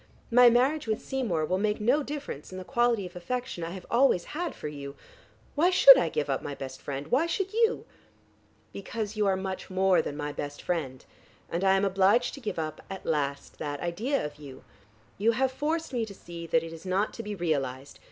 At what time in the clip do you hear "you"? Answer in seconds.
4.67-4.95, 7.53-7.85, 9.15-9.27, 14.37-14.63, 15.19-15.33